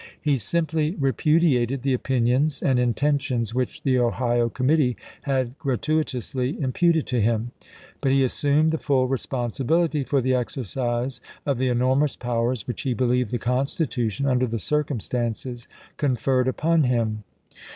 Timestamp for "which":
3.53-3.83, 12.67-12.81